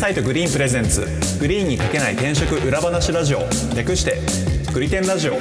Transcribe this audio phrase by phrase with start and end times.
[0.00, 1.02] サイト Green presents。
[1.38, 3.40] Green に書けない転職裏話ラジオ。
[3.76, 4.16] 略して
[4.72, 5.34] グリテンラジオ。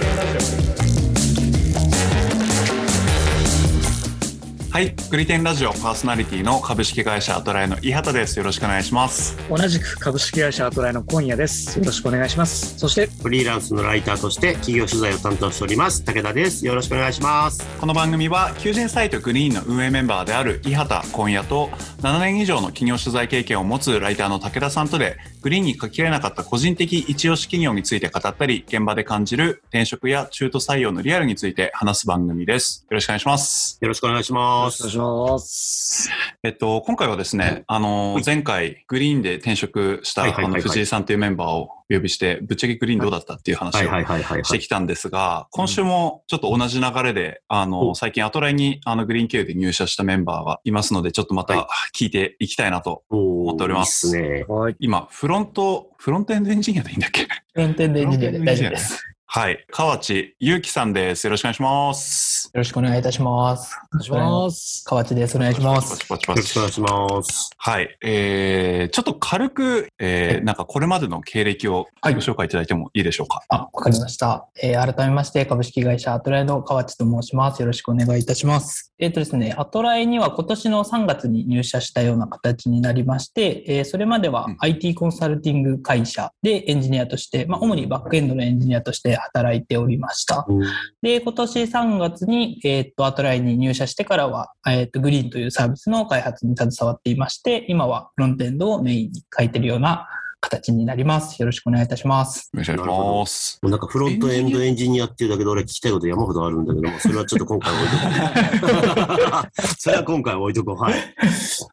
[4.79, 8.39] はいグリテンラジオパーソナリティの株式会社アトラエの井畑です。
[8.39, 9.37] よろしくお願いします。
[9.49, 11.77] 同じく株式会社アトラエの今夜です。
[11.77, 12.79] よろしくお願いします。
[12.79, 16.65] そして、フリーランスのライターとして企業取材を担当しております武田です。
[16.65, 17.67] よろしくお願いします。
[17.77, 21.67] この番組は求人サイト Green の運営メンバーである井畑今夜と
[22.01, 32.85] 7年以上の企業取材経験を持つライターの武田さんとでグリーンに書ききれなかった個人的一押し企業について語ったり現場で感じる転職や中途採用のリアルについて話す番組です。
[32.89, 33.77] よろしくお願いします。
[33.81, 36.09] よろしくお願いしおます願いします。
[36.43, 53.03] えっと今回はですねあの前回グリーンで転職したあの藤井さんというメンバーをお呼びしてぶっちゃけグリーンどうだったっていう話をしてきたんですが、今週もちょっと同じ流れで、あの、お最近アトライにあのグリーン経由で入社したメンバーがいますので、ちょっとまはいた聞いていきたいなと。
[53.09, 54.15] お思っております
[54.47, 54.75] はい。
[54.79, 57.27] 今、フロント、フロントエンドエンジニアでいいんだっけ？
[57.55, 59.08] 運転でエンジニアで大丈夫です。。
[59.31, 59.63] はい。
[59.69, 61.27] 河内祐樹さんです。
[61.27, 62.49] よろしくお願いします。
[62.51, 63.77] よろしくお願いいたします。
[63.93, 64.83] お願いします。
[64.87, 65.37] 河内です。
[65.37, 65.91] お願いします。
[65.91, 67.95] よろチしくお願いしますはい。
[68.01, 73.43] えー、ちょっと軽く、えー、なんかこれまでの経歴をごはい紹介いただいてもいいでしょうか？
[73.49, 74.47] あ、わかりました。
[74.63, 77.59] えー改めまして、株式会社アトライの河内と申します。
[77.59, 78.95] よろしくお願いいたします。
[78.97, 90.45] えっ、とですね、アトライには今年の3月に入社したような形になりまして、えーそれまではうん IT コンサルティング会社でエンジニアとして、まあ、主にバックエンドのエンジニアとして働いておりました。
[90.47, 90.59] うん
[91.01, 100.07] で、今年3月に、えーっと、アトライに入社してからは、えーっと、グリーンというサービスの開発に携わっていまして、今はフロントエンドをメインに書いてるような
[100.39, 101.39] 形になります。
[101.39, 102.49] よろしくお願いいたします。
[102.53, 103.59] お願いします。
[103.61, 109.73] もうなんかフロントエンドエンジニアっていうだけで俺聞きたいこと山ほどあるんだけども、それはちょっと今回置いとこう。
[109.77, 110.75] それは今回置いとこう。
[110.75, 110.93] はい。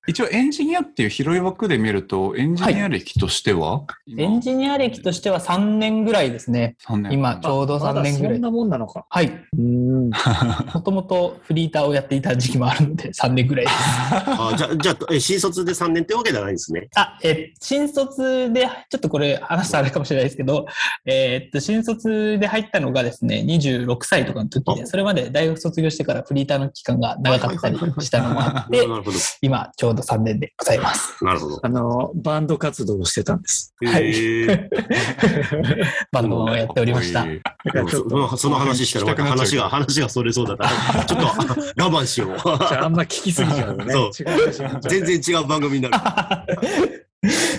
[0.09, 3.85] 一応エンジニアっていう広い枠で見ると、エンジニア歴としては、
[4.17, 6.77] エンジニア歴としては3年ぐらいですね。
[6.87, 7.13] 3年。
[7.13, 8.35] 今、ちょうど3まだ年ぐらい。
[8.35, 9.07] そんなもんなのか。
[9.09, 9.27] はい。
[9.27, 10.11] うーん。
[10.75, 13.77] もともとフリーターをやっていた時期もあるので、3年ぐらいです。
[13.79, 16.89] あじゃあ、じゃあ、え新卒で3年ってわけじゃないんですね。
[16.95, 20.67] あ、え、新卒で、ちょっとこれ話すとあれかもしれないですけど、
[21.05, 28.87] えーっと、新卒で入ったのがですね、26歳とかの時で、あそれまで大学卒業してからフリーターの期間が長かったりしたのもあっなて。
[29.43, 31.23] 今ちょうど3年でございます。
[31.23, 31.61] なるほど。
[31.63, 33.75] あの、バンド活動をしてたんです。
[33.85, 34.47] はい。
[36.11, 37.27] バンドをやっておりました。
[38.39, 42.39] その話したら話が、話がそれそうだから、 ちょっと我慢しよう。
[42.39, 43.95] じゃああんま聞きすぎちゃうとね。
[44.89, 47.07] 全然違う番組になる。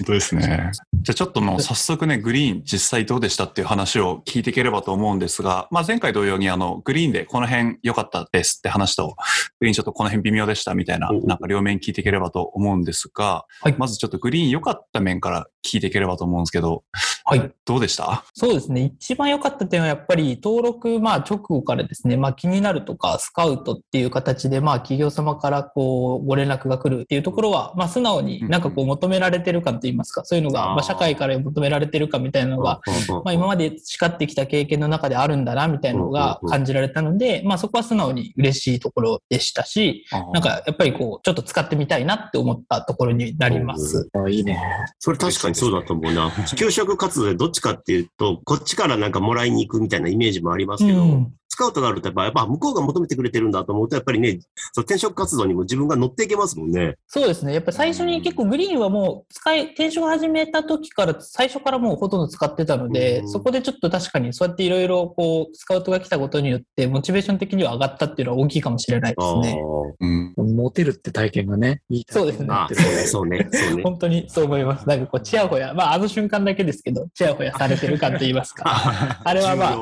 [0.07, 0.71] 本当ですね。
[1.01, 9.15] じゃあちょっともう早速ね、グリーン実際どうでしたっていう話を聞いていければと思うんですが、まあ前回同様にあの、グリーンでこの辺良かったですって話と、
[9.59, 13.75] グリーンちょっとこの辺微妙でしたみたいな、なんか両面聞いていければと思うんですが、はい。
[13.77, 16.83] まずちょっとグリーン良かった面から聞いていければと思うんですけど、
[17.25, 17.51] はい。
[17.65, 18.23] どうでした？
[18.33, 18.93] そうですね。
[18.97, 32.79] 一番良かった点はやっぱり登録、まあ直後からですね、まあ気になるとかスカウトっていう形で、まあ企業様からこうご連絡が来るっていうところは、まあ素直になんかこう求められてる感といいますか、そういうのが、まあ社会から求められてるかみたいなのが、
[33.25, 44.09] まあ、今まで培ってきた経験の中であるんだなみたいなのが感じられたので、まあ、そこは素直に嬉しいところでしたし、なんかやっぱりこう、ちょっと使ってみたいなって思ったところになります。
[44.13, 44.59] あいいね。
[44.99, 46.31] それ確かにそうだと思うな。
[46.55, 51.33] 給食活動でどっちかっていうと、こっちからなんかもらいに行くみたいなイメージもありますけど、うん。
[51.46, 54.39] スカウトがあるとやっぱ、やっぱ向こうが求めてくれてるんだと思うと、やっぱりね、
[54.73, 56.95] その転職活動にも自分が乗っていけますもんね。
[57.07, 57.53] そうですね。
[57.53, 69.59] やっぱり最初に結構グリーンはもう使い、転職始めた時から最初からもうほとんど使ってたので、うんそこでちょっと確かにそうやっていろいろこう、スカウトが来たことによって、モチベーション的には上がったっていうのは大きいかもしれないですね。
[69.99, 70.55] うん。
[70.55, 73.83] モテるって体験がね、いい体験になああ、ってるそうね、そうね、そうね。
[73.83, 74.87] 本当にそう思います。
[74.87, 78.63] なんかこう、ちやほや、まああの瞬間だけですけど、ちやほやされてる感と言いますか、
[79.23, 79.77] あれはまあ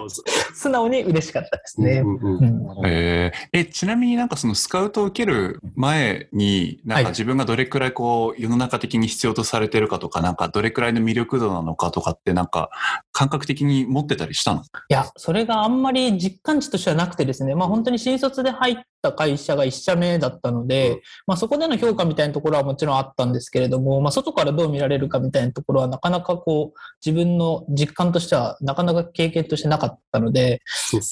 [0.54, 2.04] 素直に嬉しかったですね。
[3.52, 7.12] えちなみになんかそのスカウトを受ける前に、なんかはい。
[7.12, 12.70] 自分がどれくらいこう世の中的に必要とされてるかとか、なんかどれくらいの魅力度なのかとかってなんか
[13.12, 14.62] 感覚的に持ってたりしたの？
[14.62, 18.76] いや、それがあんまり実感値としてはなくてですね、まあ本当に新卒で入っ
[19.06, 21.02] た会社が1社目だったので、うん。
[21.28, 30.62] まあそこでの評価みたいなところはもちろんあったんですけれども、まあ外からどう見られるかみたいなところはなかなかこう自分の実感としてはなかなか経験としてなかったので、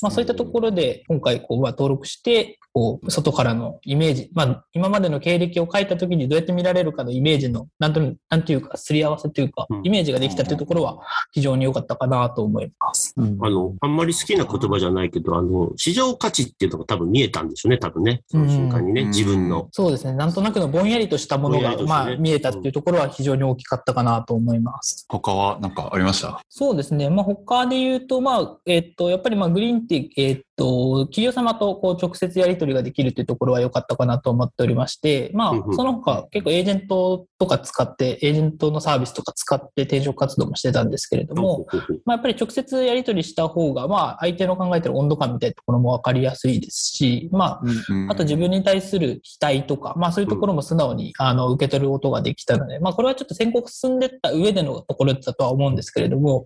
[0.02, 10.98] まあそういったところで今回こうまあ登録して、こう、外からのイメージ、まあ、今までの経歴を書いた時にどうやって見られるかのイメージの、なんとなんていうか、すり合わせというか、イメージができたというところは
[11.32, 13.14] 非常に良かったかなと思います。
[13.16, 18.22] うん、あの、あんまり好きな言葉じゃないけど、あの、市場価値っていうのが多分見えたんでしょうね、多分ね。
[18.28, 19.68] その瞬間にね、自分の。
[19.72, 20.14] そうですね。
[20.14, 25.06] なんとなくのぼんやりとしたものが、ね、まあ、見えたっていうところは非常に大きかったかなと思います。
[25.10, 26.42] 他は何かありました？
[26.50, 27.10] そうですね。
[27.10, 41.66] まあ、他で言うと、まあ、えっと、やっぱりまあ、グリーンって、えっと、企業様とこう直接やり取りができるというところは良かったかなと思っておりまして、まあ、その他結構エージェントとか使って、エージェントのサービスとか使って転職活動もしてたんですけれども、
[42.06, 47.62] まあ、やっぱり直接やり取りした方が、まあ、相手の考えてる温度感みたいなところも分かりやすいですし、まあ、
[48.10, 56.46] あと自分に対する期待とか、まあ、そういうところも素直にあの受け取ることができたので、まあ、これはちょっと宣告進んでった上でのところだとは思うんですけれども、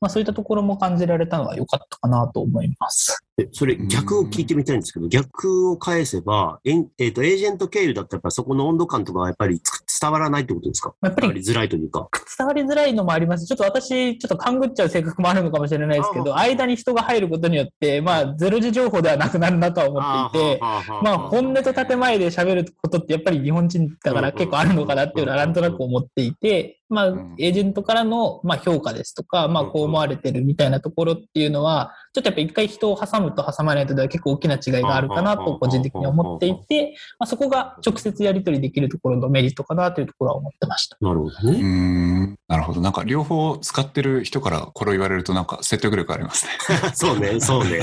[0.00, 3.23] まあ、そういったところも感じられたのは良かったかなと思います。
[3.52, 9.60] それ逆を聞いてみたいんですけど、逆を返せば、ええーと、エージェント経由だったらそこの温度感とかはやっぱり
[10.00, 10.94] 伝わらないってことですか？
[11.02, 12.08] やっぱり伝わりづらいというか。
[12.38, 13.46] 伝わりづらいのもあります。
[13.46, 27.06] ちょっと私、ちょっと勘ぐっちゃう性格もあるのかもしれないですけど、間に人が入ることによって、まあ、ゼロ時情報ではなくなるなとは思っていて、まあ、本音と建前で喋ることってやっぱり日本人だから結構あるのかなっていうのはなんとなく思っていて、まあ、
[27.38, 40.96] エージェントからの、まあ、評価ですとか、まあ、こう思われてるみたいなところっていうのは、ちょっとやっぱ一回人を挟むと挟まないとでは結構大きな違いがあるかなと個人的に思っていて、まあ、そこが直接やり取りできるところのメリットかなというところは思ってました。
[41.00, 42.36] なるほどね。
[42.48, 42.56] うん。
[42.56, 42.80] なるほど。
[42.80, 46.52] なんか両方使ってる人からこれを言われるとなんか説得力ありますね。
[46.94, 47.80] そうね、 そうね。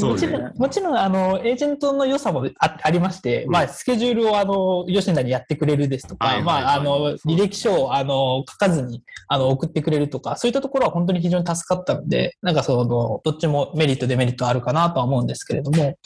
[0.00, 15.96] もちろん、もちろん、あの、エージェントの良さもあありまして、うん、まあ、スケジュールをあの、吉田にやってくれるですとか、まあ、あの、履歴書をあの、書かずにあの、送ってくれるとか、そういったところは本当に非常に助かったので、なんかその、どっちもメリット、デメリットあるかなとは思うんですけれども、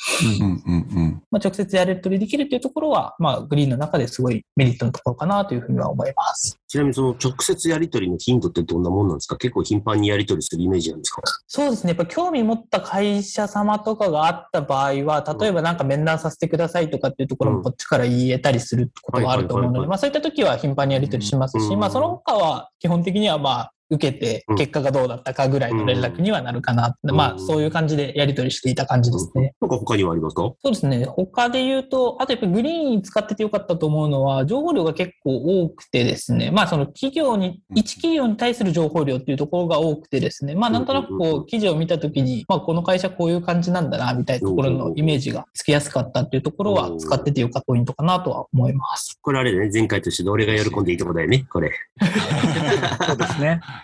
[1.30, 6.58] まあ、直接やり取りできるというところは、まあ、グリーンの中ですごいメリットのところかなというふうには思います。
[6.68, 9.36] ちなみにその直接やり取りの頻度ってどんなもんなんですか？
[9.36, 11.22] 結構頻繁にやり取りするイメージなんですか？
[11.46, 11.90] そうですね。
[11.90, 26.96] やっぱ興味持った会社様とかがあった場合は、例えばなんか面談させてくださいとかっていうところもこっちから言えたりすることがあると思うので、まあそういった時は頻繁にやり取りしますし、まあその他は基本的にはまあ受けて結果がどうだったかぐらいの連絡にはなるかな。
[27.02, 29.54] うん、まあ、そういう感じでやり取りしていた感じですね。
[29.60, 30.42] なんか他にはありますか？
[30.42, 31.04] そうですね。
[31.04, 49.18] 他で言うと、あとやっぱりグリーン使っててよかったと思うのは、情報量が結構多くてですね、まあその企業に、一企業に対する情報量っていうところが多くてですね、まあなんとなくこう記事を見たときに、まあこの会社こういう感じなんだな、みたいなところのイメージがつきやすかったっていうところは使っててよかったポイントかなとは思います。
[49.20, 51.72] これあれね、前回として俺が喜んでいいとこだよね、これ。
[53.06, 53.60] そうですね。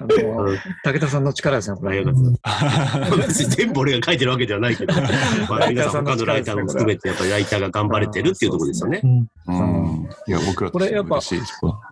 [0.85, 2.05] 武田さんの力ですね、これ。
[3.33, 4.95] 全部俺が書いてるわけではないけど、
[5.49, 9.01] まあ、皆さん他のライターも含めて、やっぱりライターが頑張れてるっていうところですよね。
[9.03, 10.09] うん。
[10.27, 11.21] いや、僕はこれやっぱ、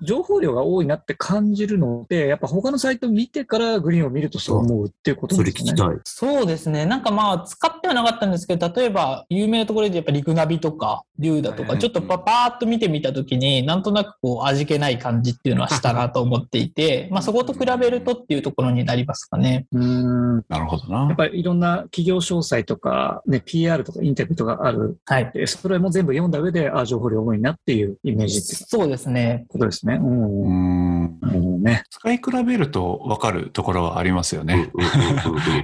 [0.03, 5.53] 情報量が多いなって感じるので、やっぱ他のサイト見てからグリーンを見るとそう思うっていうことですね。
[5.53, 6.01] それ聞きたい。
[6.05, 6.87] そうですね。
[6.87, 19.67] なんかまあ、使ってはなかったんですけど、例えば、有名なところでやっぱリクナビとか、リューダとか、ちょっとパパーっと見てみたときに、なんとなくこう、味気ない感じっていうのはしたなと思っていて、まあそこと比べるとっていうところになりますかね。
[19.73, 20.37] うん。
[20.49, 21.07] なるほどな。
[21.07, 24.99] やっぱりいろんな企業詳細とか、ね、PR とかインタビューとかある。
[25.07, 25.33] はい。
[25.47, 29.47] それも全部読んだ上で、ああ、情報量多いなっていうイメージそうですね。
[29.49, 29.95] ことですね。
[29.95, 31.05] うん。
[31.05, 31.85] うんね。
[31.91, 34.71] 使い比べると分かるところはありますよね。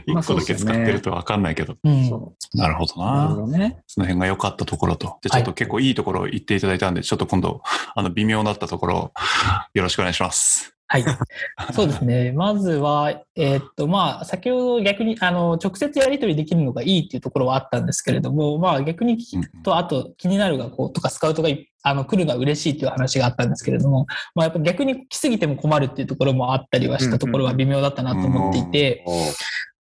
[0.06, 1.76] 一個だけ使ってると分かんないけど。
[1.82, 2.10] うん、
[2.54, 3.16] なるほどな。
[3.16, 3.78] なるほどね。
[3.86, 5.18] その辺が良かったところと。
[5.22, 7.62] で、ちょっと結構いいところを言っていただいたんで、ちょっと今度、
[7.94, 9.12] あの、微妙だったところ、
[9.74, 10.77] よろしくお願いします。
[10.90, 11.04] はい。
[11.74, 12.32] そうですね。
[12.32, 21.50] まずは、えー、っと、まあ、先ほど逆に、あの、直接やり取りできるのがいいっていうところはあったんですけれども、まあ、逆に聞くと、あと、気になるが、こう、とか、スカウトが
[21.82, 29.04] あの来るのは嬉しいっていう話があったんですけれども、まあ、やっぱ逆に来すぎても困るっていうところもあったりはしたところは微妙だったなと思っていて、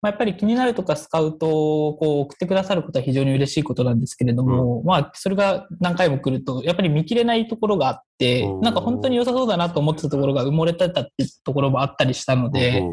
[0.00, 11.10] まあ、やっぱり気になるとかスカウトをこう送ってくださることは非常に嬉しいことなんですけれども、うん、まあ、それが何回も来ると、やっぱり見切れないところがあって、なんか本当に良さそうだなと思ってたところが埋もれてたって
[11.44, 12.84] ところもあったりしたので、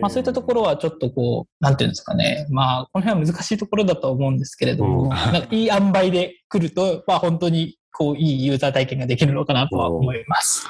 [0.00, 10.66] まあ、そういったところはちょっとこう、なんていうんですかね、まあ、この辺は難しいところだと思うんですけれども、なんかいい塩梅で来ると、まあ、本当にこう、いいユーザー体験ができるのかなとは思います。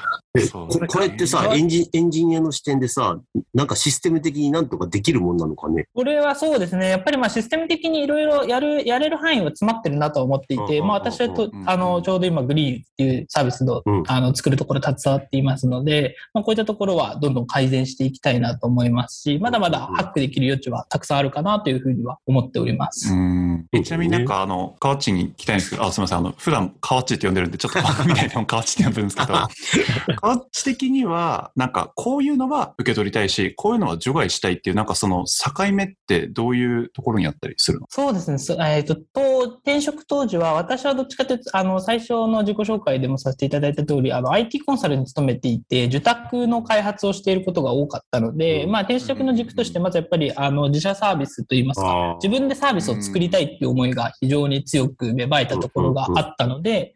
[0.53, 3.19] これってさ、エンジエンジニアの視点でさ、
[3.55, 5.87] なんかシステム的になんとかできるもんなのかね？
[5.95, 6.89] これはそうですね。
[6.89, 23.07] やっぱりまあシステム的にいろいろやる、やれる範囲は詰まってるなと思っていて、まあ私はと、あの、ちょうど今グリーンっていうサービスの、あの、作るところ携わっていますので、まあこういったところはどんどん改善していきたいなと思いますし、まだまだハックできる余地はたくさんあるかなというふうには思っております。
[23.07, 26.17] ちなみになんかあの、河内に聞きたいんですけど、あ、すみません。
[26.19, 37.87] あの、普段河内って呼んでるんで、ちょっとみたいでも河内って呼んでるんですけど、 河内的には、なんかこういうのは受け取りたいし、こういうのは除外したいっていう、なんかその境目ってどういうところにあったりするの？
[37.89, 38.37] そうですね。
[38.59, 56.93] えっ、ー、と、と、転職当時は、私はどっちかというと、あの、最初の自己紹介でもさせていただいた通り、あの、IT コンサルに勤めていて、受託の開発をしていることが多かったので、まあ、転職の軸として、まずやっぱり、あの、自社サービスといいますか、自分でサービスを作りたいっていう思いが非常に強く芽生えたところがあったので、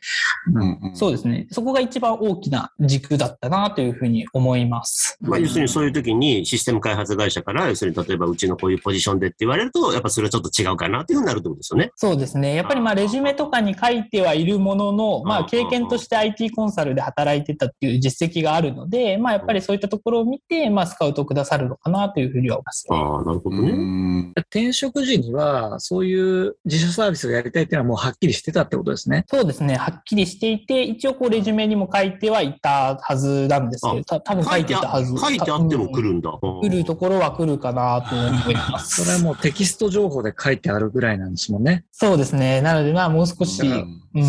[0.94, 1.48] そうですね。
[1.52, 5.18] そこが一番大きな軸だったなというふうに思います。
[5.22, 11.92] まあ、要するにそういう時にシステム開発会社から、要するに例えばうちのこういうポジションでって言われると、やっぱそれはちょっと違うかなっていうふうになるってことですよね。
[11.96, 12.56] そうですね。
[12.56, 22.98] やっぱりまあレジュメとかに書いてはいるものの、まあ経験として IT コンサルで働いてたっていう実績があるので、まあやっぱりそういったところを見て、まあスカウトくださるのかなというふうには思います、ね。
[22.98, 24.32] ああ、なるほどね。
[24.50, 29.26] 転職時には、そういう自社サービスをやりたいっていうのはもうはっきりしてたってことですね。
[29.28, 29.76] そうですね。
[29.76, 35.18] はっきりしていて、一応こうレジュメにも書いてはいたはずなんですけど、た多分書いてたはず。
[35.18, 36.32] 書いてあっても来るんだ。
[36.42, 39.04] 来るところは来るかなと思います。
[39.06, 41.86] それはもうテキスト情報で書いてあるぐらいなんですもんね。
[41.92, 42.62] そうですね。
[42.62, 43.62] なのでまあもう少し、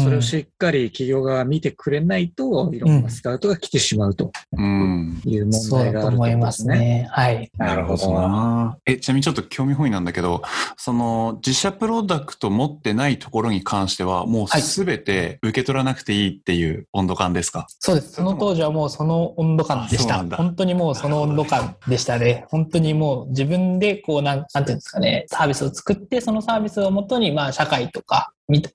[0.02, 4.30] それをしっかり企業が見てくれないと、いろんなスカウトが来てしまうと
[5.24, 7.08] いう問題があると思いますね。
[7.10, 7.50] はい。
[7.56, 8.76] なるほどな。
[8.86, 10.42] え、ちなみにちょっと興味本位なんだけど、
[10.76, 18.12] その自社プロダクト持ってないところに関しては、もうすべて受け取らなくていいっていう温度感ですか、そうです。
[18.12, 20.24] その当時はもうその温度感でした。
[20.36, 22.44] 本当にもうその温度感でしたね。
[22.48, 28.32] 本当にもう自分でこうなん、なんていうんですかね、サービスを作って、そのサービスをもとに、まあ社会とか、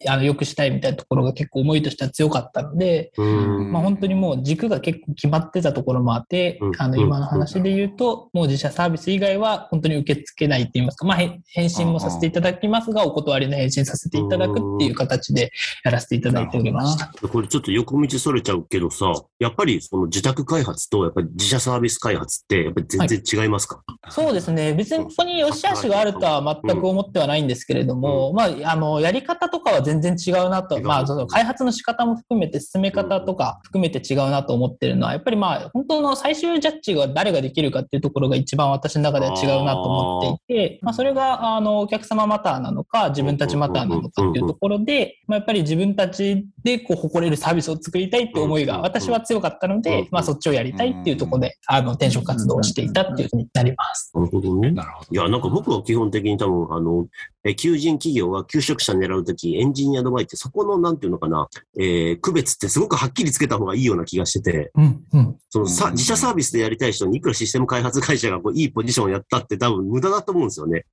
[0.07, 15.51] あの、良くしたいみたいなところが結構思いとしては強かったので、まあ本当にもう軸が結構決まってたところもあって、あの、今の話で言うと、もう自社サービス以外は本当に受け付けないって言いますか、まあ返信もさせていただきますが、お断りの返信させていただくっていう形で
[15.83, 17.11] やらせていただいておりました。
[17.27, 24.73] これちょっと横道それちゃうけどさ、やっぱりその自宅開発とやっぱり自社サービス開発ってやっぱり全然違いますか、はい、そうですね。
[24.73, 54.11] 別にここに良し悪しがあるとは全く思ってはないんですけれども、まあ、あの、やり方とかは全然違うなと、まあ、その開発の仕方も含めて、進め方とか含めて違うなと思ってるのは、やっぱりまあ、本当の最終ジャッジが誰ができるかっていうところが一番私の中では違うなと思っていて、まあ、それが、あの、お客様マターなのか、自分たちマターなのかっていうところで、まあ、やっぱり自分たちでこう誇れるサービスを作りたいって思いが私は強かったので、まあ、そっちをやりたいっていうところで、あの、転職活動をしていたっていうふうになります。
[54.15, 54.73] なるほどね。
[55.11, 57.07] いや、なんか僕は基本的に多分、あの、
[57.43, 61.47] え求人企業が求職者狙うとき、エンジニアの場合って、そこの、なんていうのかな、
[61.79, 70.85] えー、区別ってすごくはっきりつけた方がいいような気がしてて、うんうん、そのさ、自社サービスでやりたい人にいくらシステム開発会社がこういいポジションをやったって多分無駄だと思うんですよね。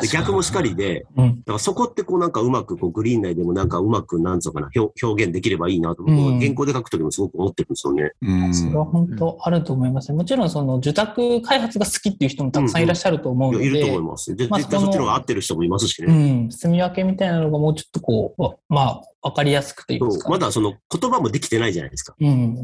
[0.00, 8.12] で逆もしかりで、だからそこってこうなんかうまくこうグリーン内でもなんかうまくなんつうかな表、表現できればいいなと、僕は原稿で書くときもすごく思ってるんですよね。
[8.22, 10.12] うん、それは本当あると思います。
[10.12, 13.68] もちろんその受託開発が好きっていう人もたくさんいらっしゃると思うので。
[13.68, 14.34] うんうん、いると思います。
[14.34, 16.06] で、まあ、絶対そっちの方が合ってる人もいますしね。
[16.08, 22.14] うんみ分けみたいなのがもうちょっとこう、まあ、わかりやすくというか、まだその言葉もできてないじゃないですか。
[22.20, 22.54] うん。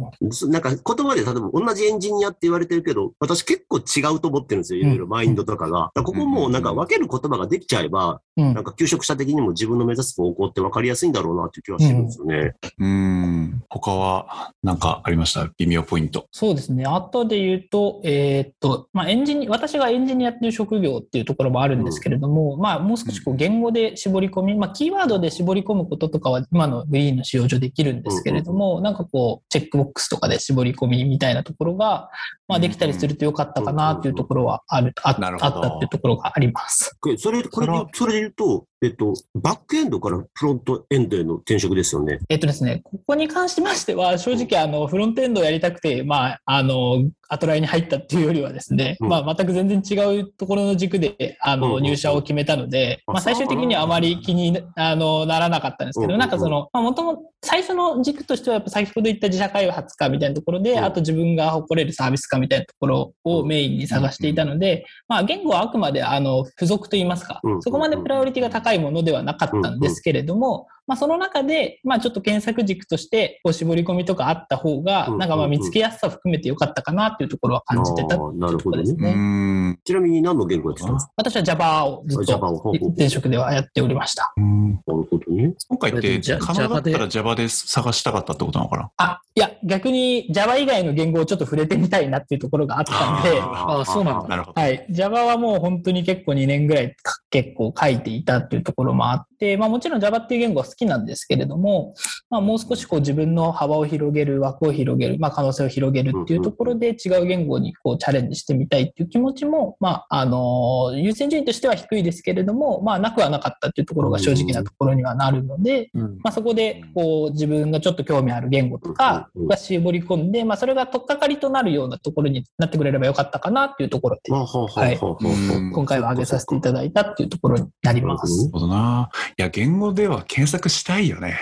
[0.51, 4.83] なんか言葉で例えば同じエンジニアって言われてるけど、私結構違うと思ってるんですよ。
[4.83, 5.91] いろいろマインドとかが。
[5.95, 12.55] ここもなんか分ける言葉ができちゃえば、うん、なんか求職者的にも自分の目指す方向って分かりやすいんだろうなっていう気はしてるんですよね。
[12.79, 12.89] うん。
[12.89, 15.51] うん他は何かありました？
[15.59, 16.27] 微妙ポイント。
[16.31, 16.85] そうですね。
[16.87, 32.11] 後で言うと、えー、っと、まあエンジニア、私がエンジニアっていう職業っていうところもあるんですけれども、うん、まあもう少しこう言語で絞り込み、まあキーワードで絞り込むこととかは今のグリーンの使用上できるんですけれども、なんかこう、チェックボックスとかで絞り込みみたいなところが、
[32.49, 36.97] まあできたりするとよかったかなっていうところはある、あったっていうところがあります。
[37.19, 42.19] それ、これ、それで言うと、えっと、バックエンドからフロントエンドへの転職ですよね。
[42.29, 79.79] えっとですね、ここに関しましては、正直、あの、フロントエンドをやりたくて、まあ、あの、アトライに入ったっていうよりはですね、うん、まあ、全く全然違うところの軸で、あの、入社を決めたので、まあ、最終的にはあまり気にあのならなかったんですけど、なんかその、まあ、もとも最初の軸としては、やっぱ先ほど言った自社開発かみたいなところで、あと自分が誇れるサービスかみたいなところをメインに探していたので、まあ、言語はあくまで、あの、付属といいますか、そこまでプライオリティが高いものではなかったんですけれども、まあ、その中で、まあ、ちょっと検索軸として、こう、絞り込みとかあった方が、なんかまあ、見つけやすさ含めてよかったかなっていうところは感じてた、なるほどですね。
[79.85, 81.13] ちなみに何の言語やってたんですか？
[81.17, 84.33] 私は Java をずっと前職ではやっておりました。
[84.37, 85.55] なるほどね。
[85.69, 88.91] 今回って、可能だったら Java で探したかったってことなのかな？
[88.99, 94.29] あ、いや、逆に Java 以外の言語をちょっと触れてみたいなっていうところがあったんで、ああ、そうなんだ。
[94.29, 94.61] なるほど。
[94.61, 94.87] はい。
[94.91, 96.95] Java はもう本当に結構2年ぐらい
[97.31, 101.95] 結構書いていたっていうところもあって、まあもちろん Java っていう言語は好きなんですけれども、
[102.31, 120.33] まあもう少しこう自分の幅を広げる、枠を広げる、まあ可能性を広げるっていうところで違う言語にこうチャレンジしてみたいっていう気持ちも、まああの、優先順位としては低いですけれども、まあなくはなかったっていうところが正直なところにはなるので、まあそこでこう自分がちょっと興味ある言語とかが絞り込ん。
[120.33, 128.39] で、まあそれが取っかかりとなるようなところになってくれればよかったかなっていうところで、はい、今回は挙げさせていただいたっていうところになります。
[128.39, 129.11] なるほどな。
[129.39, 131.39] いや、言語では検索したいよね。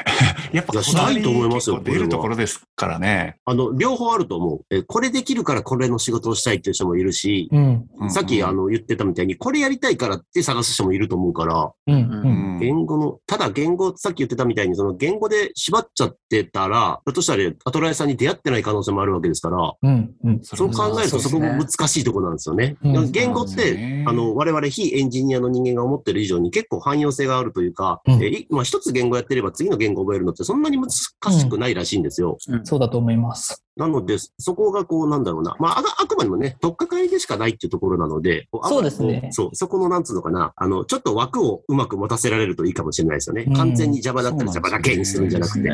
[0.52, 1.80] やっぱ、したいと思いますよ。
[1.82, 3.36] 出るところですからね。
[3.44, 4.64] あの、両方あると思う。
[4.70, 7.58] え、これできるからこれの仕事をしたいっていう人もいるし、う
[8.06, 20.12] ん、さっきあの言ってたみたいに、これやりたいからって探す人もいると思うから、うん、言語の、ただ言語、さっき言ってたみたいに、その言語で縛っちゃってたら、ひょっとしたら、アトライさんに出会ってない可能性もあるわけですから、うん。
[20.24, 22.76] うん、そう考えるとそこも難しいところなんですよね。
[23.10, 32.38] 言語って、あの、我々非エンジニアの人間が思ってる以上に結構汎用性があるというか、うん、えまあ、一つ言語やってれば次の言語を覚えるのってそんなに難しくないらしいんですよ。
[32.48, 33.64] うん、そうだと思います。
[33.76, 35.56] なので、そこがこう、なんだろうな。
[35.58, 39.28] まあ、ああくまでもね、とっかかりでしかないっていうところなので、そうですね。
[39.32, 40.52] そう、そこの、なんつうのかな。
[40.56, 43.46] あの、ちょっと枠をうまく持たせられるといいかもしれないですよね。
[43.56, 45.70] 完全に邪魔だったら邪魔だけにするんじゃなくて。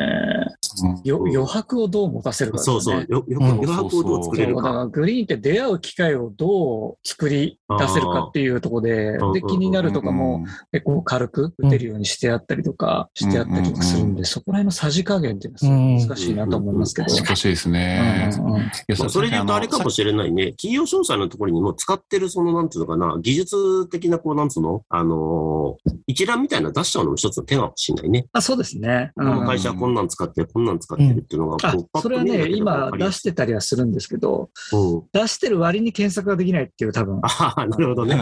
[1.05, 3.05] 余白をどう持たせるか、ね、そうそう。
[3.09, 4.61] 余白をどう作れるか。
[4.61, 17.13] だからグリーンって出会う機会をどう作り出せるかっていうところで、で、気になるとかも結構軽く打てるようにしてあったりとか、してあったりとかするんで、そこら辺のさじ加減っていうのは難しいなと思いますけど。
[17.13, 17.88] 難しいですね。
[17.89, 20.51] いやそれで言うとあれかもしれないね。
[20.53, 28.27] 企業詳細のところにも使ってる、その、なんていうのかな、技術的な、こう、なんつうの、あのー、一覧みたいな出しちゃうのも一つの手かもしれないね。
[28.33, 29.11] あ、そうですね。
[29.15, 34.49] この会社はこんなん使って、こんなん使ってるっていうのが、こう、それはね、今出してたりはするんですけど、
[35.13, 37.19] 出してる割に検索ができないっていう多分。
[37.23, 38.15] ああ、なるほどね。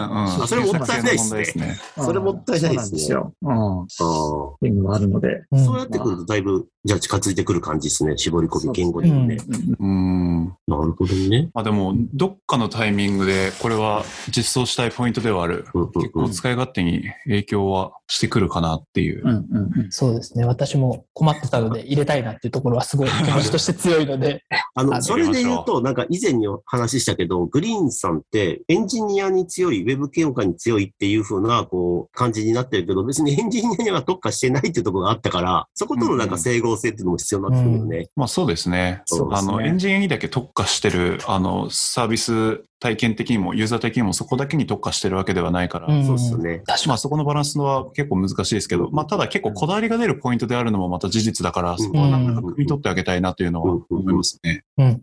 [0.47, 1.77] それもったいないですね。
[1.95, 2.99] それもったいないですね。
[2.99, 3.17] そう
[3.53, 4.03] なんですよ。
[4.09, 4.53] うん。
[4.53, 5.43] っていうのがあるので。
[5.51, 8.17] そうやってくるとだいぶ、じゃあ近づいてくる感じですね。
[8.17, 9.37] 絞り込み言語でもね。
[9.79, 10.45] うん。
[10.67, 11.49] なるほどね。
[11.53, 15.65] あでも、どっかのタイミングで、これは実装したいポイントではある。
[15.93, 19.21] 結構使い勝手に影響はしてくるかなっていう。
[19.23, 20.45] うんうんうん、そうですね。
[20.45, 24.43] 私も困ってたので入れたいなっていうところはすごい気持ちとして強いので。
[24.75, 37.97] あの、それで言うと、なんか以前に話したけど、グリーンさんってエンジニアに強い、ウェブ系化に強いっていう風な、こう、感じになってるけど、別にエンジニアには特化してないっていうところがあったから、そことのなんか整合性っていうのも必要になってくるよね。
[37.97, 39.01] うんうん、まあそうですね。
[39.05, 46.61] すねあの、エンジニアにだけ特化してる、あの、サービス体験的にもユーザー的にもそこだけに特化してるわけではないから、そうですね。
[46.85, 54.63] まあそこのバランスは結構難しいですけど、まあただ結構こだわりが出るポイントであるのもまた事実だから、そこはなんか汲み取ってあげたいなというのは思いますね。
[54.77, 55.01] うん。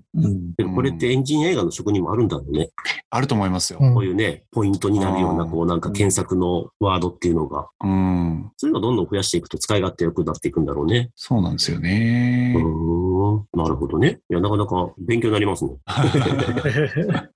[0.59, 2.71] うん、これってエンジニア映画の職にもあるんだろうね。
[3.11, 3.81] あると思いますよ。
[3.81, 7.69] こういうね、ポイントになるような、こうなんか検索のワードっていうのが。
[7.83, 8.53] うん。
[8.57, 11.11] そういうのをどんどん増やしていくと使い勝手良くなっていくんだろうね。
[11.17, 12.55] そうなんですよね。
[12.57, 13.04] うん。
[13.53, 14.21] なるほどね。
[14.31, 15.77] いや、なかなか勉強になりますね。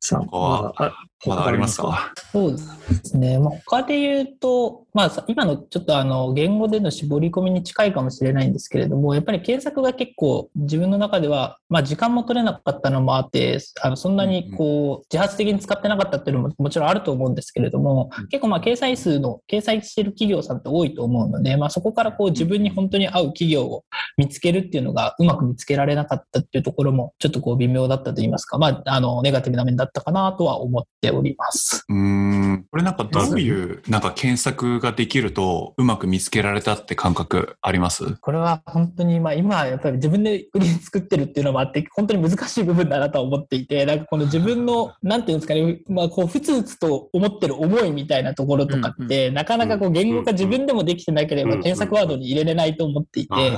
[0.00, 0.92] さあ、
[1.26, 2.12] まだありますか？
[2.32, 2.58] そうで
[3.04, 3.38] すね。
[3.38, 23.84] まあ、他で言うと、まあ、今のちょっとあの、言語での絞り込みに近いかもしれないんですけれども、やっぱり検索が結構自分の中では、まあ、時間も取れなかったのもあって、あのそんなにこう、自発的に使ってなかったっていうのももちろんあると思うんですけれども、結構まあ、掲載数の、掲載してる企業さんって多いと思うので、まあ、そこからこう、自分に本当に合う企業を
[24.16, 31.84] 見つけるっていうのが、うまく見つけられなかったっていうところも、ちょっとこう、微妙だったと言いますか、まあ、あの、ネガティブな面だったかなとは思っております。
[31.88, 32.66] うん。
[32.70, 38.16] これなんかどういうなんか検索ができるとうまく見つけられたって感覚あります？
[38.16, 53.50] これは本当にまあ今やっぱり自分でグリーン作ってるっていうのもあって本当に難しい部分だなとは思っていてなんかこの自分のなんていうんですかねまあこうふつふつと思ってる思いみたいなところとかって、なかなかこう言語化自分でもできてなければ検索ワードに入れれないと思っていて、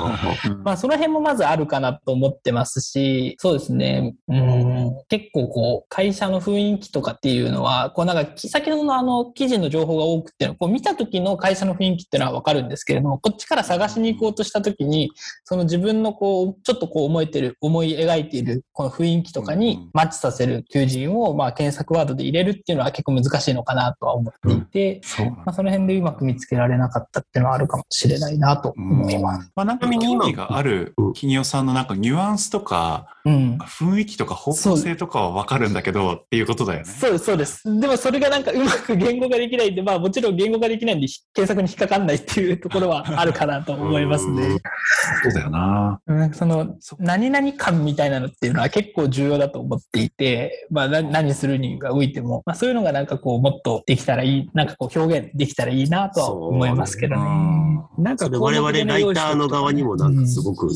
[0.62, 4.14] まあその辺もまずあるかなと思ってますしそうですね。
[4.28, 4.96] うん。
[5.08, 15.10] 結構こう会社の雰囲気とかっていいうのは、こうなんか、先ほどのあの、記事の情報が多くってこう見た時の会社の雰囲気っていうのはわかるんですけれども、こっちから探しに行こうとした時に、
[15.44, 29.40] その自分のこう、ちょっとこう思えてる、思い描いているこの雰囲気とかにマッチさせる求人を、まあ、検索ワードで入れるっていうのは結構難しいのかなとは思っていて、うん、まあ、その辺でうまく見つけられなかったっていうのはあるかもしれないなと思います。
[29.40, 36.84] うん、まあ、なんか興味がある企業さんのなんかニュアンスとか、うん、雰囲気とか方向性とかはわかるんだけどっていうことだよね。
[36.86, 37.80] そうです、そうです。
[37.80, 44.58] でもそれがなんかうまく言語ができないんで、まあもちろん言語ができないんで検索に引っかかんないっていうところは あるかなと思いますね。
[45.22, 45.98] そうだよな。
[46.34, 57.22] その、何々感みたいなのっていうのは結構重要だと思っていて、まあ何するにがおいても、まあそういうのがなんかこうもっとできたらいい、なんかこう表現できたらいいなとは思いますけどね。
[57.96, 60.68] なんか我々ライターの側にもなんかすごく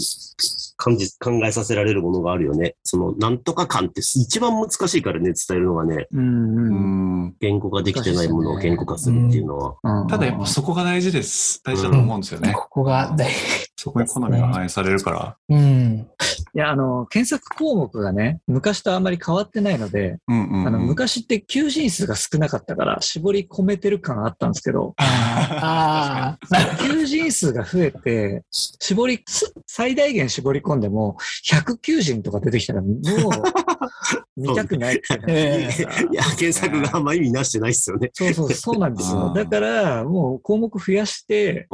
[0.77, 2.77] 感じ、考えさせられるものがあるよね。
[2.85, 6.07] その、なんとか感って一番難しいからね、伝えるのがね。
[6.13, 10.07] うん、言語ができてないものを言語化するっていうのは。
[10.09, 11.63] ただやっぱそこが大事です。
[11.65, 12.53] 大事だと思うんですよね。
[12.53, 13.66] ここが大事。
[13.77, 15.37] そこに好みが反映されるから。
[15.49, 16.09] うん。
[16.55, 26.39] いや、あの、検索項目がね、昔とあんまり変わってないので、あの昔って求人数が少なかったから、絞り込めてる感あったんですけど、あ
[26.81, 29.23] 求人数が増えて、絞り、
[29.67, 33.01] 最大限絞り込んでも、100求人とか出てきたら、もう、
[34.37, 35.77] 見たくないって、ね
[36.13, 38.11] いや、検索があんま意味なしてないっすよね。
[38.13, 39.33] そうそう、そうなんですよ。
[39.35, 41.69] だから、もう項目増やして、えっ、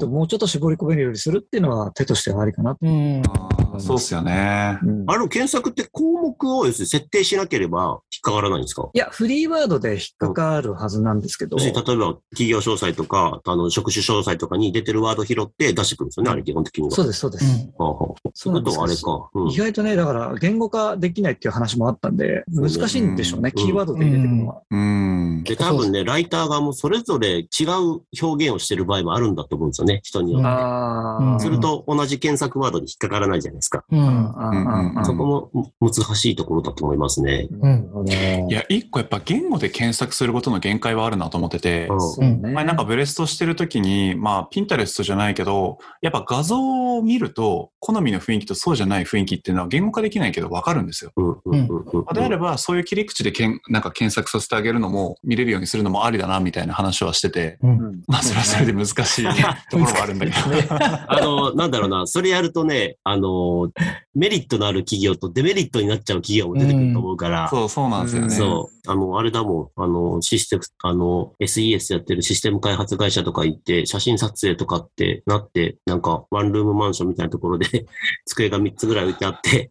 [0.00, 2.78] と、もうちょっと絞り込めるようにするっていうのは手としてはありかなと。
[3.80, 4.78] そうっすよね。
[4.82, 8.88] うん、あの検索って項目を設定しなければ引っかからないんですか？
[8.92, 11.56] いや、フリーワードで引っかかるはずなんですけど。
[11.56, 11.82] 例えば、
[12.30, 16.90] 企業詳細とか、あの、職種詳細とかに出てるワード拾って出してくるんですよね、あれ基本的には。
[16.90, 17.44] そうです、そうです。
[17.44, 24.62] うん、はあ、そういうことはあれか、うん、意外とね、だから言語化できないっていう話もあったんで、難しいんでしょうね、キーワードで入れてくるのは。
[24.70, 25.42] うん。
[25.44, 30.46] で、多分ね、ライターがもうそれぞれ違う表現をしてる場合もあるんだと思うんですよね、人によって。
[30.48, 33.63] あすると、同じ検索ワードに引っかからないじゃないですか。
[33.90, 35.04] うん。
[35.04, 37.48] そこも難しいところだと思いますね。
[37.50, 41.88] うん、いや、一個やっぱ言語で検索することの限界はあるなと思ってて、
[42.42, 51.12] 前なんかブレストしてるときに、まあ、ピンタレストじゃないけど、やっぱ画像を見ると、好みの雰囲気とそうじゃない雰囲気っていうのは言語化できないけど分かるんですよ。
[52.14, 59.24] であれば、そういう切り口でけんなんか検索させてあげるのも、見れるようにするのもありだな、みたいな話はしてて、うん、まあ、それはそれで難しい
[59.70, 60.38] ところはあるんだけど。
[61.08, 63.53] あの、なんだろうな、それやるとね、あの、
[64.14, 67.48] メリットのある企業とデメリットになっちゃう企業も出てくると思うから。
[67.48, 68.30] そう、そうなんですよね。
[68.30, 68.73] そう。
[68.86, 77.66] あの、あれだもん、あの、システム、あの、SES やってるシステム開発会社とか行って、写真撮影とかってなって、なんか、ワンルームマンションみたいなところで
[78.26, 79.70] 机が3つぐらい置いてあって、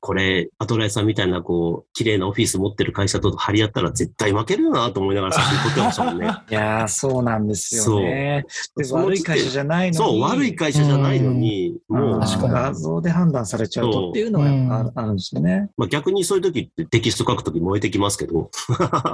[0.00, 6.26] これ、アトライさんみたいな、こう、綺麗なオフィス持ってる会社と張り合ったら絶対負けるよなと思いながら写真撮ってましたもんね。
[6.50, 8.44] いやー、そうなんですよね。
[8.82, 9.02] そう。
[9.02, 9.96] 悪い会社じゃないのに。
[9.96, 12.20] そう、悪い会社じゃないのに、もう。
[12.20, 15.70] 画像で判断されちゃうとっていうのはやっぱあるんですよね。
[15.76, 18.41] まあ逆にそういう時ってテキスト書く時燃えてきますけど。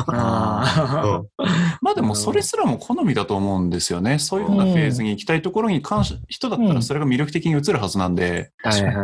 [0.08, 1.22] あ
[1.82, 4.18] まあでもそれすらも好みだと思うんですよね。
[4.18, 8.52] そういうふうなフェーズに行きたいところに関し、人だったらそれが魅力的に映るはずなんで、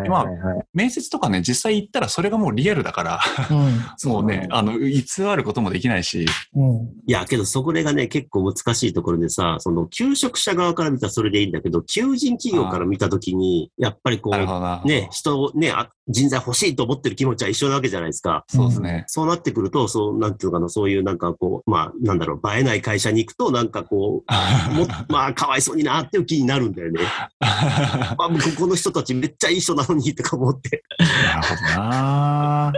[0.09, 0.27] まあ、
[0.73, 5.03] 面接とかね、実際行ったらそれがもうリアルだから、うん、もうね、あの、偽
[5.37, 6.27] ることもできないし。
[6.55, 15.73] うん、いや、けどそこがね、結構難しいところでさ、その、求職者側から見たらそれでいいんだけど、求人企業から見たときに、やっぱりこう、ね、人をね、
[16.09, 18.45] 人材欲しいと思ってる気持ちは一緒なわけじゃないですか。
[18.49, 19.05] そうですね。
[19.07, 27.01] そうなってくると、そう、なんていうのかな、そういうなんかこう、まあ、なんだろう、映えない会社に行くと、なんかこう、も まあ、かわいそうになっていう気になるんだよね。
[27.41, 30.83] まあ、ここの人たちめっちゃいい人なのにとか思って。
[30.99, 32.73] なるほどな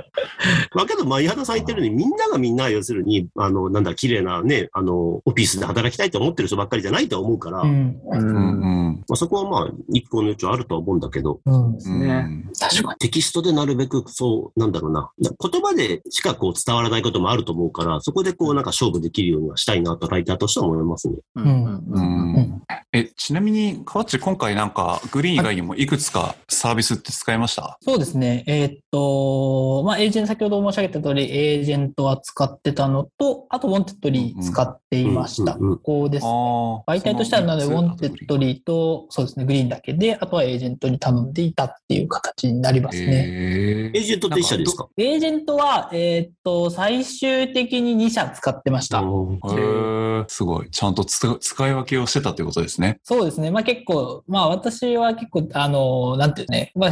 [0.75, 8.01] まあけど、まあ、井畑さん言ってるように、みんながみんな、要するに、あの、なんだ、綺麗なね、あの、オフィスで働きたいと思ってる人ばっかりじゃないと思うから、うん。
[8.05, 12.44] うん、まあ、そこはまあ、一個の余地はあるとは思うんだけど、うんですね。
[12.59, 12.99] 確かに。
[12.99, 21.17] テキストでなるべく、そう、なんだろうな、言葉でしかこう伝わらないこともあると思うから、そこでこう、なんか勝負できるようにはしたいなと、ライターとしては思いますね。
[21.37, 21.85] うん。
[21.87, 22.62] うん、
[22.93, 27.79] え、ちなみに、河内今回なんか、グリーン以外にもいくつかサービスって使いました？
[27.83, 28.45] そうですね。
[28.47, 35.55] えー、っと、まあ、エージェント、先ほど申し上げた通り、エージェントは使ってたのと、あと、 Wantedly 使っていました。
[35.55, 36.31] ここです、ね。
[36.87, 43.91] 媒体としては、なので、ウォンテッドリーと、そうですね、 Green だけで、あとはエージェントに頼んでいたっていう形になりますね。
[43.95, 44.89] エージェントって1社ですか？
[44.97, 49.02] エージェントは、えー、っと、最終的に2社使ってました。
[50.29, 50.70] すごい。
[50.70, 53.00] ちゃんと使い分けをしてたってことですね。
[53.02, 53.50] そうですね。
[53.50, 56.90] まあ結構、まあ私は結構、あの、なんていうね、まあ、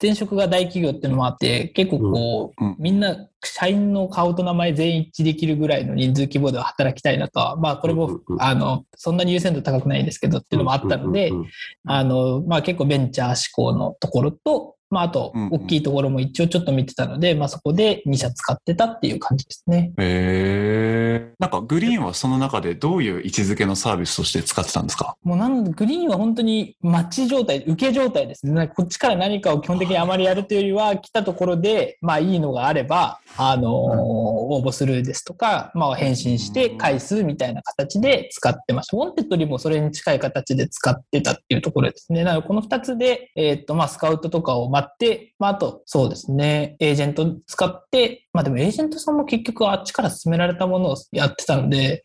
[0.00, 11.32] 前職が大企業っていうのもあって、結構こう、うん、みんな社員の顔と名前全員一致できるぐらいの人数規模では働きたいなとは、まあ、これも、あの、そんなに優先度高くないんですけどっていうのもあったので、
[11.86, 19.92] あの、まあ結構ベンチャー志向のところと、まあ、あと、大きいところも一応ちょっと見てたので、うんうん、まあ、そこで2社使ってたっていう感じですね。
[19.98, 21.34] へえ。
[21.38, 25.16] なんか、グリーンはその中でどういう位置づけのサービスとして使ってたんですか？
[25.22, 28.68] もうなん Green は本当に待ち状態、受け状態ですね。
[28.68, 38.96] こっちから何かを基本的にあまりやるというよりは、来たところで、まあ、いいのがあれば、あのー、応募するですとか、まあ、返信して返すみたいな形で使ってました。
[38.96, 42.24] Wantedly もそれに近い形で使ってたっていうところですね。
[42.24, 52.04] なので、この2つで、えっ、と、まあ、スカウトとかを待って、まあ、あと、そうですね、エージェント使って、まあでもエージェントさんも結局あっちから勧められたものをやってたので、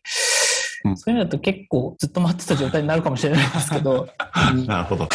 [0.96, 4.08] そういうのだと結構ずっと待ってた状態になるかもしれないですけど。
[4.66, 5.08] なるほど。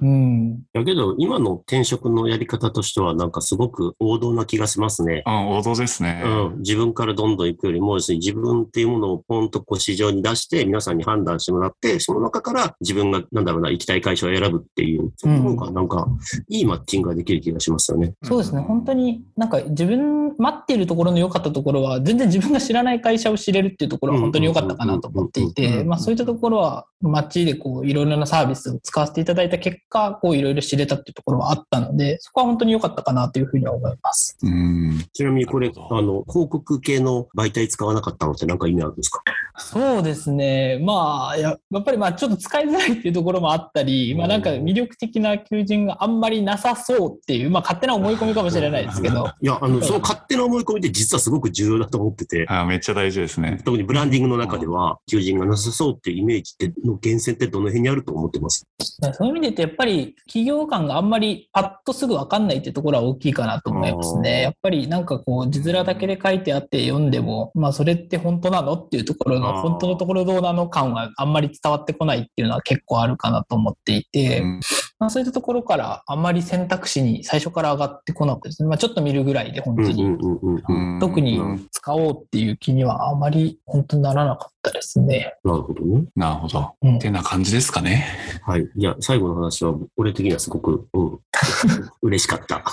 [0.00, 0.62] うん。
[0.72, 5.22] だけど、今の転職のやり方としては、なんかすごく王道な気がしますね。
[5.26, 6.22] うん、王道ですね。
[6.24, 6.58] うん。
[6.58, 16.06] 自分からどんどん行くよりも、自分っていうものをポンとこう市場に出して、皆さんに判断してもらって、その中から自分が、なんだろうな、行きたい会社を選ぶっていう、その方がなんか、
[16.48, 18.14] いいマッチングができる気がしますよね。
[18.22, 18.60] そうですね。
[18.60, 34.36] 本当になんか自分、待っているところの良かったところは、全然自分が知らない会社を知れるっていうところは本当に良かったかなと思っていて、まあそういったところは、街でこう、いろいろなサービスを使わせていただいた結果、こう、いろいろ知れたっていうところはあったので、そこは本当に良かったかなというふうには思います。
[34.42, 39.22] うんちなみにこれ、あの、広告系の媒体使わなかったのって何か意味あるんですか
[39.58, 40.78] そうですね。
[40.82, 49.30] まあ、やっぱりまあちょっと使いづらいっていうところもあったり、まあなんか魅力的な求人があんまりなさそうっていう、まあ勝手な思い込みかもしれないですけど。
[49.40, 52.46] いや、あの、その勝手な思い込みって実はすごく重要だと思ってて。
[52.48, 53.60] あめっちゃ大事ですね。
[53.64, 58.66] 特にブランディングの中では、求人がなさそうっていうイメージっての源泉ってどの辺にあると思ってます？
[59.12, 64.42] そういう意味で言うと、やっぱり企業間があんまりパッとすぐわかんないっていうところは大きいかなと思いますね。
[64.42, 68.74] やっぱりなんかこう、字面だけで書いてあって読んでも、まあそれって本当なの？
[68.74, 70.68] っていうところの、本当のところどうなの？
[70.68, 74.60] 感はあんまり伝わってこないっていうのは結構あるかなと思っていて、うん、
[74.98, 85.34] まあ、そういったところからあんまり選択肢に最初から上がってこなくて、まあ、ちょっと見るぐらいで本当に、特に使おうっていう気にはあまり本当にならなかったですね。
[85.44, 86.04] なるほどね。
[86.16, 86.72] なるほど。
[86.80, 88.06] うん、ってな感じですかね。
[88.46, 88.66] はい。
[88.74, 91.18] いや、最後の話は俺的にはすごく、うん、
[92.00, 92.64] 嬉しかった。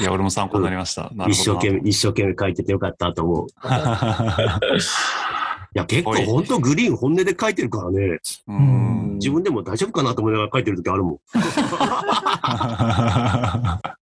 [0.00, 1.12] いや、俺も参考になりました。
[1.28, 3.46] 一生懸命、一生懸命書いててよかったと思う。
[5.76, 8.18] いや、結構本当グリーン本音で書いてるからね。
[8.48, 11.18] うん自分でも大丈夫かなと思いながら書いてる時あるもん。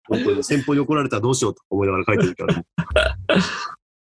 [0.07, 2.65] 本当に先方に怒られたらどうしようと思いながら書いてる時あるもん。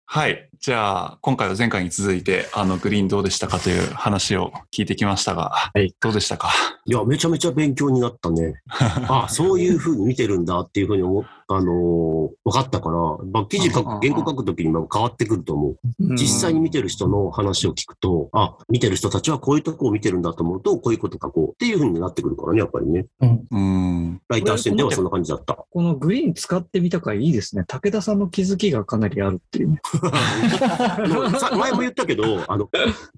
[0.05, 0.48] はい。
[0.61, 6.50] じゃあ、今回は前回に続いて、あの、グリーンどうでしたかという話を聞いてきましたが、はい、どうでしたか？
[6.85, 8.55] いや、めちゃめちゃ勉強になったね。
[8.68, 12.96] あ、そういうふうに見てるんだっていうふうに思っあのー、分かったから、
[13.32, 15.78] まあ、記事書く、原稿書くときにも変わってくると思う。
[16.16, 23.06] 実際に見てる人の話を聞くと、あ、見てる人たちはこういうとこを見てるんだと思うと、こういうこと書こうっていうふうになってくるからね、やっぱりね。
[23.20, 24.20] うん。
[24.28, 25.54] ライター視点ではそんな感じだった。
[25.54, 27.64] このグリーン使ってみたからいいですね。
[27.66, 29.78] 武田さんの気づきがかなりあるっていう。
[31.56, 32.68] 前も言ったけど、あの、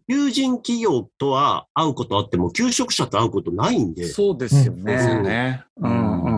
[0.07, 4.05] 友人企業とは会うことあっても、求職者と会うことないんで。
[4.05, 4.83] そうですよね。
[4.83, 5.64] そうですよね。
[5.79, 6.38] うんうんうん。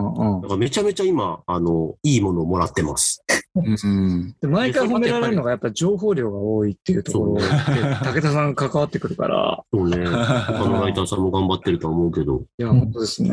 [0.51, 3.23] からめちゃめちゃ今、あの、いいものをもらってます。
[3.53, 7.41] うん、で毎回褒められるのがやっぱ情報量が多いっていうところで、
[8.01, 9.61] 武田さん関わってくるから。
[9.73, 10.05] そうね。
[10.05, 12.43] 他のライターさんも頑張ってると思うけど。
[12.57, 13.29] いや、本当ですね。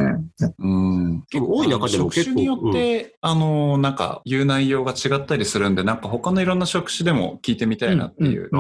[0.59, 1.25] うん。
[1.31, 2.11] 結構多い中でも結構。
[2.11, 8.51] 職種によって、うん、あの、なんか言う内容が違ったりするんで、なんか他のいろんな職種でも聞いてみたいなっていう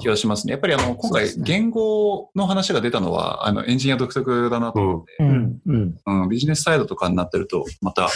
[0.00, 0.52] 気がしますね。
[0.52, 5.58] やっぱりあの、今回言語の話が出たのは、あの、エンジニア独特だなと思って、うん。
[5.66, 5.96] うん。
[6.06, 8.08] うん、ビジネスサイドとかになってると、また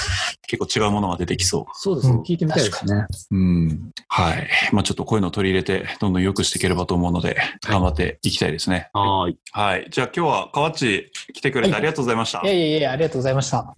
[0.46, 1.64] 結構違うものが出てきそう。
[1.74, 2.22] そうですね。
[2.26, 3.07] 聞いてみたいですね。
[3.31, 3.90] うん。
[4.09, 4.49] はい。
[4.72, 8.90] まあちょっとこういうのを取り入れて、どんどん良くしていければと思うので、頑張っていきたいですね。
[8.92, 9.37] はい。
[9.53, 9.87] はい。
[9.90, 12.40] じゃあ今日は河内来てくれてありがとうございました。
[12.44, 13.75] いやいやいや、ありがとうございました。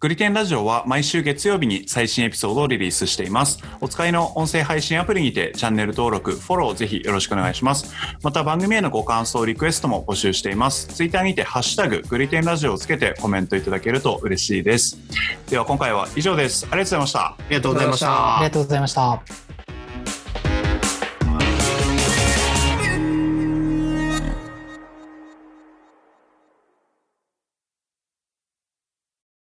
[0.00, 3.58] グリテンラジオは毎週月曜日に最新エピソードをリリースしています。
[3.82, 7.92] お使いの音声配信アプリにてチャンネル登録、フォローぜひよろしくお願いします。
[8.22, 10.86] また番組へのご感想、リクエストも募集しています。
[10.86, 14.98] ツイッターにてハッシュタググリテンラジオをつけてコメントいただけると嬉しいです。
[15.50, 16.66] では今回は以上です。
[16.70, 17.26] ありがとうございました。
[17.26, 18.36] ありがとうございました。
[18.36, 19.49] ありがとうございました。